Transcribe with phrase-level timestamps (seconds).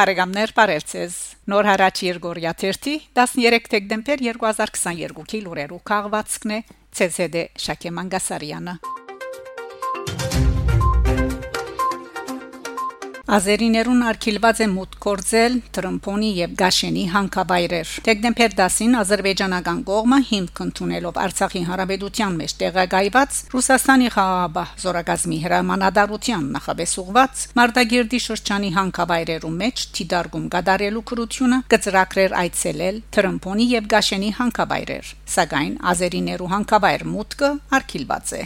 [0.00, 1.16] Բարեկամներ Պարելցես
[1.52, 2.94] Նոր հարաճ Երգորիա 13
[3.74, 6.62] դեկտեմբեր 2022-ի լուրերով քաղվածքն է.
[7.04, 8.99] ՑՍԴ Շակե Մանգասարյանը
[13.30, 21.20] Ազերիներուն արկիլված է մուտ կորձել Տրամփոնի եւ Գաշենի հանքավայրեր։ Դեկտեմբեր 10-ին ազերբայջանական կողմը հիմք ընդունելով
[21.24, 31.04] Արցախի հանրապետության մեջ տեղակայված Ռուսաստանի խաղաղապահ զորագազմի հրամանատարության նախաբեսուղված Մարտագերդի շրջանի հանքավայրերում մեջ թիդարգում գդարելու
[31.14, 38.42] քրությունը կծրակրեր այցելել Տրամփոնի եւ Գաշենի հանքավայրեր։ Սակայն ազերիներու հանքավայր մուտքը արկիլված է։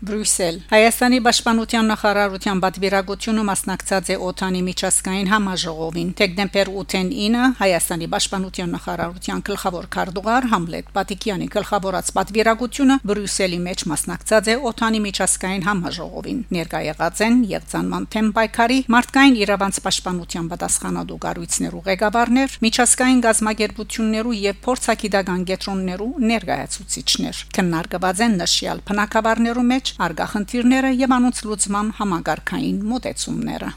[0.00, 8.72] Բրյուսել Հայաստանի Պաշտպանության նախարարության պատվիրակությունը մասնակցած է օթանի միջազգային համաժողովին դեկտեմբեր 8-ին 9 Հայաստանի Պաշտպանության
[8.76, 16.80] նախարարության գլխավոր քարտուղար Համլետ Պատիկյանի գլխավորած պատվիրակությունը Բրյուսելի մեջ մասնակցած է օթանի միջազգային համաժողովին ներկա
[16.88, 25.46] եղած են Եղցանման թեմ պայքարի մարդկային իրավանց պաշտպանության պատասխանատու կառույցներու ղեկավարներ միջազգային գազམ་ագերբություններու եւ փորձակիդական
[25.52, 33.70] գետրոններու ներկայացուցիչներ քննարկված են նշյալ փնակավարներու մեջ արգախնդիրները եւ անոնց լուծման համագարկային մոտեցումները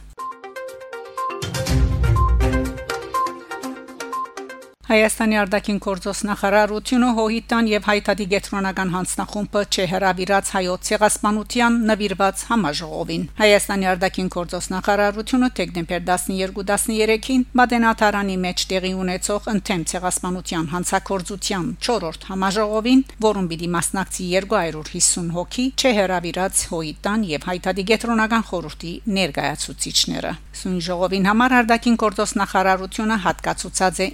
[4.94, 13.90] Հայաստանի արտաքին գործոս նախարարությունը հոհիտան եւ հայտարարի գետրոնական հանձնախումբը չհրավիրած հայոց ցեղասպանության նվիրված համաժողովին Հայաստանի
[13.94, 23.50] արտաքին գործոս նախարարությունը դեկտեմբեր 12-13-ին Մադենատարանի մեջ տեղի ունեցող ընդեմ ցեղասպանության հանցակործության 4-րդ համաժողովին, որում
[23.50, 31.96] պիտի մասնակցի 250 հոգի, չհրավիրած հոհիտան եւ հայտարարի գետրոնական խորհրդի ներկայացուցիչները Սույն ժողովին համար արտաքին
[32.04, 34.08] գործոս նախարարությունը հատկացուցած է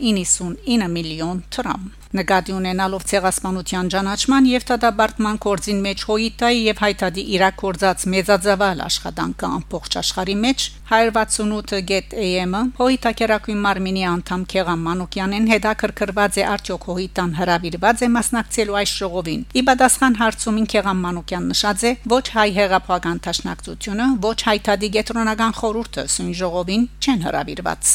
[0.69, 8.05] 99 միլիոն դրամ նկատի ունենալով ցեղասպանության ճանաչման եւ դատաբարտման կորձին մեջ հոյիտայի եւ հայտարարի իրակորձած
[8.13, 17.35] մեծաձավալ աշխատանքը ամբողջ աշխարհի մեջ 168.am-ը հոյիտակերակույն մարմինի անդամ Քեղան Մանուկյանեն հետաքրքրված է արդյոք հոյիտան
[17.39, 21.91] հրավիրված է մասնակցելու այս ժողովին։ Ի պատասխան հարցումին Քեղան Մանուկյան նշած է.
[22.17, 27.93] Ոչ հայ հեղափոխական տաշնակցությունը, ոչ հայտարարի գետրոնական խորհուրդը սույն ժողովին չեն հրավիրված։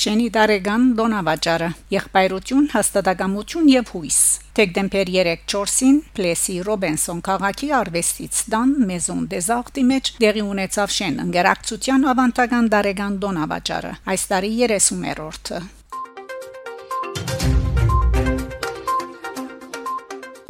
[0.00, 4.20] Շենի Դարեգան Դոնավաճարը եղբայրություն, հաստատակամություն եւ հույս
[4.56, 12.72] Դեկտեմբեր 3-4-ին Պլեսի Ռոբենսոն քաղաքի արվեստից դան Մեզոն դեզարտի մեջ դեղի ունեցավ շեն ընկերակցության ավանդական
[12.72, 15.60] Դարեգան Դոնավաճարը այս տարի 30-րդը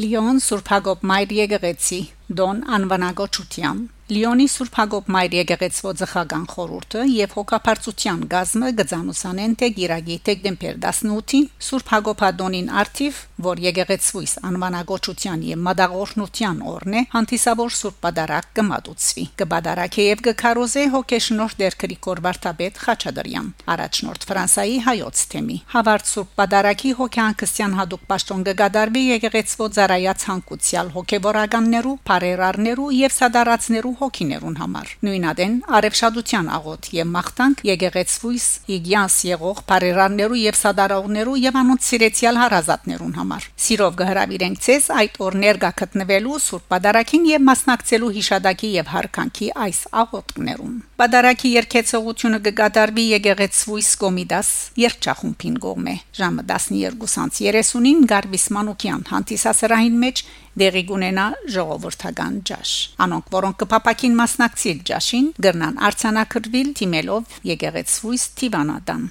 [0.01, 2.05] Լիոն Սուրբ Հակոբ Մայր եկեղեցի
[2.39, 10.17] Դոն անվանագոչության Լիոնի Սուրբ Հակոբ Մայր եկեղեցվո ծխական խորհուրդը եւ հոգապարծության գազմը գծանուսանեն թե գիրագի
[10.27, 18.01] դեկտեմբեր 18-ին Սուրբ Հակոբ Ադոնին արթիվ, որ եկեղեցվույս անվանագոչության եւ մադաղորնության օրն է, հանդիսավոր Սուրբ
[18.03, 26.11] Պատարակ կմատուցվի։ Կբադարակե եւ կքարոզե հոգեշնորհ դեր Գրիգոր Վարդապետ Խաչատրյան, առաջնորդ Ֆրանսայի հայոց թեմի։ Հավարտ
[26.11, 34.91] Սուրբ Պատարակի հոգեանկստյան հadoop պաշտոն կգադարվի եկեղեցվո ծառայած հանկուցյալ հոգեվորականներու, բարերարներու եւ սադարացներու հոգիներուն համար
[35.07, 38.45] նույնադեն արևշադության աղոտ եւ մախտանք եկեղեցվույս
[38.77, 45.39] իգյանս եղող բարերաններու եւ սադարողներու եւ անոնց սիրեցյալ հարազատներուն համար սիրով գհրավիրենք ցես այդ օր
[45.45, 53.87] ներգա գտնվելու սուրբ պատարակին եւ մասնակցելու հիշադակի եւ հարկանքի այս աղոտներուն Պատարակի երկեցողությունը կգադարվի եկեղեցվույս
[54.03, 54.49] կոմիդաս
[54.81, 60.21] երջախումբին գոմե ժամը 12:30-ին Գարբիս Մանուկյան հանդիսասրահին մեջ
[60.61, 61.25] դեղի գունենա
[61.57, 62.75] ժողովրդական ջաշ
[63.07, 69.03] անոնք որոնք կփապակին մասնակցել ջաշին գրնան արցանակրվիլ թիմելով եկեղեցվույս Տիվանադան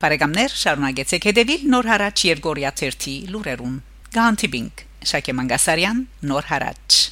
[0.00, 3.76] Բարեկամներ շարունակեցեք հետևել Նոր հարաճ Երգորիա 1-ի լուրերուն
[4.16, 7.09] Գանտիբինգ Շակե Մանգասարյան Նոր հարաճ